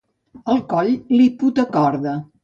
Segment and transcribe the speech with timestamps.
[0.53, 2.15] El coll li put a corda.